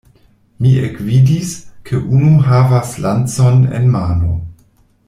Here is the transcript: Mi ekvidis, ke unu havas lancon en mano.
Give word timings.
Mi 0.65 0.71
ekvidis, 0.85 1.51
ke 1.91 2.01
unu 2.21 2.33
havas 2.49 2.97
lancon 3.05 3.63
en 3.81 3.89
mano. 3.99 4.35